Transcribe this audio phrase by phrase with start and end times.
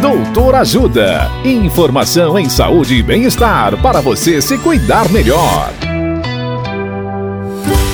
[0.00, 1.30] Doutor Ajuda.
[1.42, 5.72] Informação em saúde e bem-estar para você se cuidar melhor.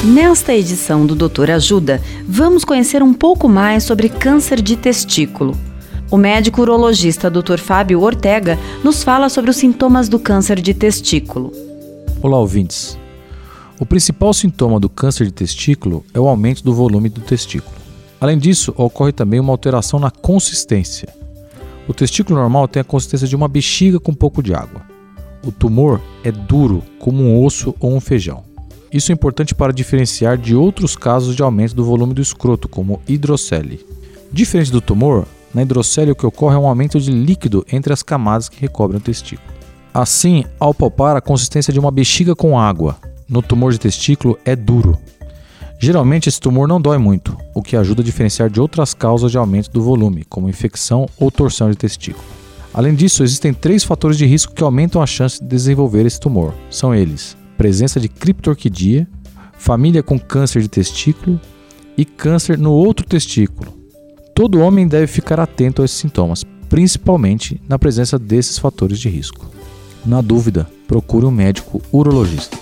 [0.02, 5.56] Nesta edição do Doutor Ajuda, vamos conhecer um pouco mais sobre câncer de testículo.
[6.10, 7.58] O médico urologista Dr.
[7.58, 11.52] Fábio Ortega nos fala sobre os sintomas do câncer de testículo.
[12.20, 12.98] Olá, ouvintes.
[13.78, 17.76] O principal sintoma do câncer de testículo é o aumento do volume do testículo.
[18.20, 21.21] Além disso, ocorre também uma alteração na consistência.
[21.88, 24.82] O testículo normal tem a consistência de uma bexiga com um pouco de água.
[25.44, 28.44] O tumor é duro, como um osso ou um feijão.
[28.92, 33.00] Isso é importante para diferenciar de outros casos de aumento do volume do escroto, como
[33.08, 33.84] hidrocele.
[34.30, 38.02] Diferente do tumor, na hidrocele o que ocorre é um aumento de líquido entre as
[38.02, 39.50] camadas que recobrem o testículo.
[39.92, 42.96] Assim, ao palpar, a consistência de uma bexiga com água
[43.28, 44.98] no tumor de testículo é duro.
[45.78, 49.38] Geralmente esse tumor não dói muito, o que ajuda a diferenciar de outras causas de
[49.38, 52.24] aumento do volume, como infecção ou torção de testículo.
[52.74, 56.54] Além disso, existem três fatores de risco que aumentam a chance de desenvolver esse tumor.
[56.70, 59.06] São eles: presença de criptorquidia,
[59.58, 61.38] família com câncer de testículo
[61.96, 63.72] e câncer no outro testículo.
[64.34, 69.46] Todo homem deve ficar atento a esses sintomas, principalmente na presença desses fatores de risco.
[70.04, 72.61] Na dúvida, procure um médico urologista.